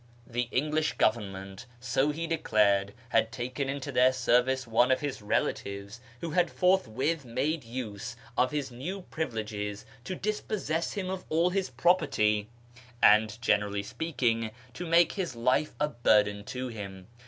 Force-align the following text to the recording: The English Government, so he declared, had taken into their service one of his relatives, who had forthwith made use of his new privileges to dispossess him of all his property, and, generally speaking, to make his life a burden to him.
The 0.25 0.49
English 0.51 0.93
Government, 0.93 1.67
so 1.79 2.09
he 2.09 2.25
declared, 2.25 2.95
had 3.09 3.31
taken 3.31 3.69
into 3.69 3.91
their 3.91 4.11
service 4.11 4.65
one 4.65 4.89
of 4.89 5.01
his 5.01 5.21
relatives, 5.21 6.01
who 6.21 6.31
had 6.31 6.49
forthwith 6.49 7.23
made 7.23 7.63
use 7.63 8.15
of 8.35 8.49
his 8.49 8.71
new 8.71 9.03
privileges 9.11 9.85
to 10.05 10.15
dispossess 10.15 10.93
him 10.93 11.11
of 11.11 11.23
all 11.29 11.51
his 11.51 11.69
property, 11.69 12.49
and, 13.03 13.39
generally 13.43 13.83
speaking, 13.83 14.49
to 14.73 14.87
make 14.87 15.11
his 15.11 15.35
life 15.35 15.75
a 15.79 15.89
burden 15.89 16.45
to 16.45 16.69
him. 16.69 17.05